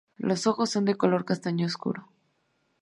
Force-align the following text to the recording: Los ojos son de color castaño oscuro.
Los 0.17 0.47
ojos 0.47 0.71
son 0.71 0.85
de 0.85 0.97
color 0.97 1.25
castaño 1.25 1.67
oscuro. 1.67 2.07